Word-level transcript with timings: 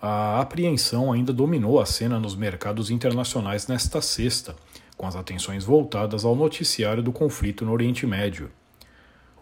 a 0.00 0.40
apreensão 0.40 1.12
ainda 1.12 1.32
dominou 1.32 1.80
a 1.80 1.86
cena 1.86 2.20
nos 2.20 2.36
mercados 2.36 2.90
internacionais 2.90 3.66
nesta 3.66 4.00
sexta, 4.00 4.54
com 4.96 5.06
as 5.06 5.16
atenções 5.16 5.64
voltadas 5.64 6.24
ao 6.24 6.36
noticiário 6.36 7.02
do 7.02 7.12
conflito 7.12 7.64
no 7.64 7.72
Oriente 7.72 8.06
Médio. 8.06 8.50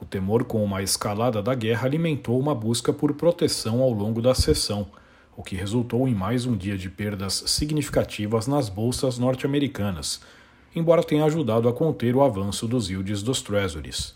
O 0.00 0.05
temor 0.05 0.45
com 0.45 0.64
uma 0.64 0.83
escalada 0.83 1.42
da 1.42 1.55
guerra 1.55 1.87
alimentou 1.87 2.38
uma 2.38 2.55
busca 2.55 2.92
por 2.92 3.12
proteção 3.14 3.83
ao 3.83 3.92
longo 3.92 4.23
da 4.23 4.34
sessão, 4.34 4.87
o 5.37 5.42
que 5.42 5.56
resultou 5.56 6.09
em 6.09 6.14
mais 6.14 6.47
um 6.47 6.56
dia 6.56 6.78
de 6.78 6.88
perdas 6.88 7.45
significativas 7.47 8.47
nas 8.47 8.70
bolsas 8.70 9.19
norte-americanas, 9.19 10.20
embora 10.75 11.02
tenha 11.02 11.25
ajudado 11.27 11.69
a 11.69 11.73
conter 11.73 12.16
o 12.16 12.23
avanço 12.23 12.66
dos 12.66 12.88
yields 12.88 13.23
dos 13.23 13.42
treasuries. 13.42 14.14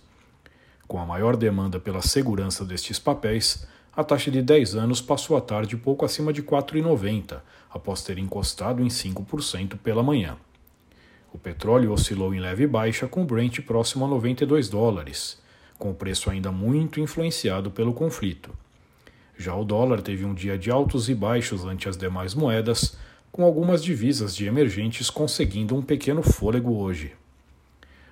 Com 0.86 0.98
a 0.98 1.06
maior 1.06 1.36
demanda 1.36 1.78
pela 1.78 2.00
segurança 2.00 2.64
destes 2.64 2.98
papéis, 2.98 3.66
a 4.00 4.04
taxa 4.04 4.30
de 4.30 4.40
10 4.40 4.76
anos 4.76 5.02
passou 5.02 5.36
a 5.36 5.42
tarde 5.42 5.76
pouco 5.76 6.06
acima 6.06 6.32
de 6.32 6.42
4,90, 6.42 7.40
após 7.70 8.02
ter 8.02 8.16
encostado 8.16 8.82
em 8.82 8.88
5% 8.88 9.76
pela 9.76 10.02
manhã. 10.02 10.38
O 11.30 11.38
petróleo 11.38 11.92
oscilou 11.92 12.34
em 12.34 12.40
leve 12.40 12.66
baixa, 12.66 13.06
com 13.06 13.22
o 13.22 13.26
Brent 13.26 13.60
próximo 13.60 14.06
a 14.06 14.08
92 14.08 14.70
dólares, 14.70 15.38
com 15.78 15.90
o 15.90 15.94
preço 15.94 16.30
ainda 16.30 16.50
muito 16.50 16.98
influenciado 16.98 17.70
pelo 17.70 17.92
conflito. 17.92 18.50
Já 19.36 19.54
o 19.54 19.64
dólar 19.64 20.00
teve 20.00 20.24
um 20.24 20.32
dia 20.32 20.56
de 20.56 20.70
altos 20.70 21.10
e 21.10 21.14
baixos 21.14 21.66
ante 21.66 21.86
as 21.86 21.96
demais 21.98 22.34
moedas, 22.34 22.96
com 23.30 23.44
algumas 23.44 23.84
divisas 23.84 24.34
de 24.34 24.46
emergentes 24.46 25.10
conseguindo 25.10 25.76
um 25.76 25.82
pequeno 25.82 26.22
fôlego 26.22 26.74
hoje. 26.74 27.12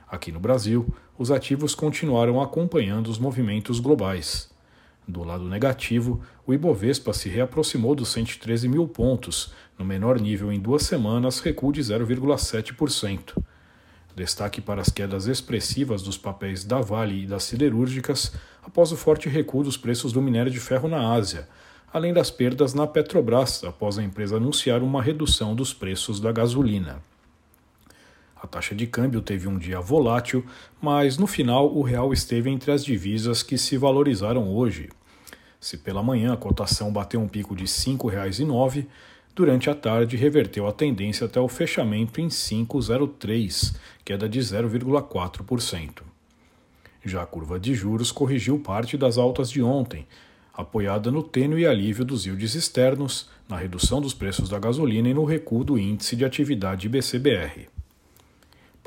Aqui 0.06 0.30
no 0.30 0.38
Brasil, 0.38 0.86
os 1.18 1.30
ativos 1.30 1.74
continuaram 1.74 2.42
acompanhando 2.42 3.08
os 3.08 3.18
movimentos 3.18 3.80
globais. 3.80 4.48
Do 5.08 5.24
lado 5.24 5.44
negativo, 5.44 6.20
o 6.46 6.52
Ibovespa 6.52 7.14
se 7.14 7.30
reaproximou 7.30 7.94
dos 7.94 8.10
113 8.10 8.68
mil 8.68 8.86
pontos, 8.86 9.54
no 9.78 9.82
menor 9.82 10.20
nível 10.20 10.52
em 10.52 10.60
duas 10.60 10.82
semanas, 10.82 11.40
recuo 11.40 11.72
de 11.72 11.80
0,7%. 11.80 13.42
Destaque 14.14 14.60
para 14.60 14.82
as 14.82 14.90
quedas 14.90 15.26
expressivas 15.26 16.02
dos 16.02 16.18
papéis 16.18 16.62
da 16.62 16.82
Vale 16.82 17.22
e 17.22 17.26
das 17.26 17.44
siderúrgicas 17.44 18.34
após 18.62 18.92
o 18.92 18.98
forte 18.98 19.30
recuo 19.30 19.64
dos 19.64 19.78
preços 19.78 20.12
do 20.12 20.20
minério 20.20 20.52
de 20.52 20.60
ferro 20.60 20.90
na 20.90 21.14
Ásia, 21.14 21.48
além 21.90 22.12
das 22.12 22.30
perdas 22.30 22.74
na 22.74 22.86
Petrobras 22.86 23.64
após 23.64 23.96
a 23.96 24.02
empresa 24.02 24.36
anunciar 24.36 24.82
uma 24.82 25.00
redução 25.00 25.54
dos 25.54 25.72
preços 25.72 26.20
da 26.20 26.30
gasolina. 26.30 27.02
Taxa 28.48 28.74
de 28.74 28.86
câmbio 28.86 29.20
teve 29.20 29.46
um 29.46 29.58
dia 29.58 29.80
volátil, 29.80 30.44
mas 30.80 31.18
no 31.18 31.26
final 31.26 31.72
o 31.72 31.82
real 31.82 32.12
esteve 32.12 32.50
entre 32.50 32.72
as 32.72 32.84
divisas 32.84 33.42
que 33.42 33.58
se 33.58 33.76
valorizaram 33.76 34.48
hoje. 34.48 34.88
Se 35.60 35.76
pela 35.76 36.02
manhã 36.02 36.32
a 36.32 36.36
cotação 36.36 36.92
bateu 36.92 37.20
um 37.20 37.28
pico 37.28 37.54
de 37.54 37.64
R$ 37.64 37.68
5,09, 37.68 38.86
durante 39.34 39.68
a 39.68 39.74
tarde 39.74 40.16
reverteu 40.16 40.66
a 40.66 40.72
tendência 40.72 41.26
até 41.26 41.38
o 41.38 41.46
fechamento 41.46 42.20
em 42.20 42.28
5,03, 42.28 43.76
queda 44.04 44.28
de 44.28 44.40
0,4%. 44.40 46.02
Já 47.04 47.22
a 47.22 47.26
curva 47.26 47.60
de 47.60 47.74
juros 47.74 48.10
corrigiu 48.10 48.58
parte 48.58 48.96
das 48.96 49.18
altas 49.18 49.50
de 49.50 49.62
ontem, 49.62 50.06
apoiada 50.52 51.10
no 51.10 51.22
tênue 51.22 51.66
alívio 51.66 52.04
dos 52.04 52.26
yields 52.26 52.54
externos, 52.54 53.28
na 53.48 53.56
redução 53.56 54.00
dos 54.00 54.12
preços 54.14 54.48
da 54.48 54.58
gasolina 54.58 55.08
e 55.08 55.14
no 55.14 55.24
recuo 55.24 55.62
do 55.62 55.78
índice 55.78 56.16
de 56.16 56.24
atividade 56.24 56.88
BCBR. 56.88 57.77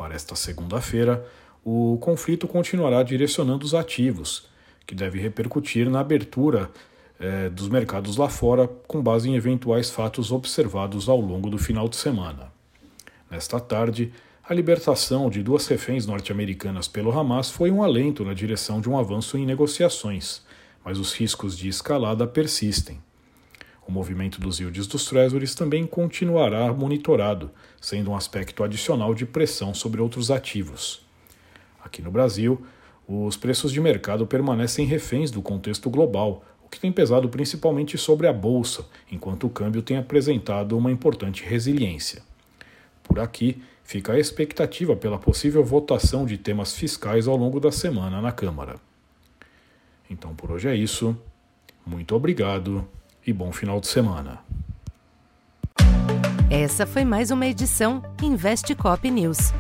Para 0.02 0.16
esta 0.16 0.36
segunda-feira, 0.36 1.24
o 1.64 1.96
conflito 2.02 2.48
continuará 2.48 3.04
direcionando 3.04 3.64
os 3.64 3.76
ativos, 3.76 4.48
que 4.88 4.96
deve 4.96 5.20
repercutir 5.20 5.88
na 5.92 6.00
abertura 6.00 6.72
eh, 7.20 7.50
dos 7.52 7.70
mercados 7.70 8.18
lá 8.18 8.28
fora, 8.28 8.68
com 8.88 9.00
base 9.00 9.30
em 9.30 9.36
eventuais 9.36 9.92
fatos 9.92 10.32
observados 10.32 11.08
ao 11.08 11.22
longo 11.22 11.52
do 11.52 11.60
final 11.60 11.88
de 11.88 11.98
semana. 11.98 12.52
Nesta 13.30 13.60
tarde, 13.60 14.12
a 14.44 14.56
libertação 14.56 15.30
de 15.30 15.44
duas 15.44 15.68
reféns 15.68 16.08
norte-americanas 16.08 16.88
pelo 16.88 17.12
Hamas 17.12 17.52
foi 17.52 17.70
um 17.70 17.84
alento 17.84 18.26
na 18.26 18.34
direção 18.34 18.82
de 18.82 18.90
um 18.90 18.98
avanço 18.98 19.38
em 19.38 19.46
negociações, 19.46 20.42
mas 20.84 20.98
os 20.98 21.14
riscos 21.14 21.56
de 21.56 21.68
escalada 21.68 22.26
persistem. 22.26 23.00
O 23.88 23.92
movimento 23.92 24.40
dos 24.40 24.60
yields 24.60 24.88
dos 24.88 25.06
treasuries 25.06 25.56
também 25.56 25.86
continuará 25.86 26.72
monitorado, 26.72 27.52
sendo 27.80 28.12
um 28.12 28.16
aspecto 28.16 28.64
adicional 28.64 29.14
de 29.14 29.26
pressão 29.26 29.74
sobre 29.74 30.02
outros 30.02 30.30
ativos. 30.30 31.06
Aqui 31.84 32.02
no 32.02 32.12
Brasil, 32.12 32.64
os 33.08 33.36
preços 33.36 33.72
de 33.72 33.82
mercado 33.82 34.26
permanecem 34.26 34.86
reféns 34.86 35.32
do 35.32 35.42
contexto 35.42 35.90
global, 35.90 36.44
o 36.64 36.70
que 36.70 36.80
tem 36.80 36.92
pesado 36.92 37.28
principalmente 37.28 37.98
sobre 37.98 38.28
a 38.28 38.34
bolsa, 38.34 38.86
enquanto 39.12 39.48
o 39.48 39.50
câmbio 39.50 39.82
tem 39.82 39.98
apresentado 39.98 40.78
uma 40.78 40.92
importante 40.92 41.44
resiliência. 41.44 42.22
Por 43.04 43.20
aqui, 43.20 43.62
fica 43.84 44.14
a 44.14 44.20
expectativa 44.20 44.96
pela 44.96 45.18
possível 45.18 45.64
votação 45.66 46.26
de 46.26 46.38
temas 46.38 46.74
fiscais 46.74 47.28
ao 47.28 47.36
longo 47.36 47.60
da 47.60 47.72
semana 47.72 48.22
na 48.22 48.32
Câmara. 48.32 48.76
Então 50.10 50.34
por 50.36 50.52
hoje 50.52 50.70
é 50.70 50.76
isso. 50.76 51.18
Muito 51.86 52.16
obrigado 52.16 52.88
e 53.26 53.34
bom 53.34 53.52
final 53.52 53.80
de 53.80 53.88
semana. 53.88 54.40
Essa 56.50 56.86
foi 56.86 57.06
mais 57.06 57.32
uma 57.32 57.46
edição 57.46 58.04
Investe 58.22 58.76
Cop 58.76 59.10
News. 59.10 59.54